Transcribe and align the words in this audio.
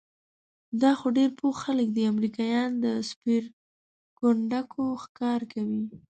دا 0.81 0.91
خو 0.99 1.07
ډېر 1.17 1.29
پوه 1.39 1.53
خلک 1.63 1.87
دي، 1.95 2.03
امریکایان 2.13 2.71
د 2.83 2.85
سپېرکونډکو 3.09 4.83
ښکار 5.03 5.41
کوي؟ 5.53 5.83